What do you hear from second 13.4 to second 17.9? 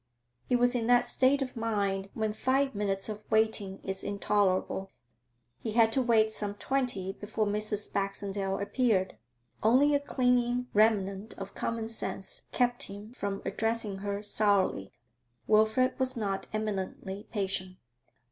addressing her sourly. Wilfrid was not eminently patient.